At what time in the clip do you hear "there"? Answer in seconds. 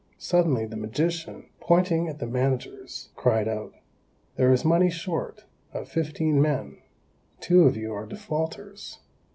4.35-4.51